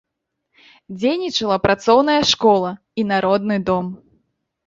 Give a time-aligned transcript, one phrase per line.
[0.99, 3.85] Дзейнічала працоўная школа і народны дом.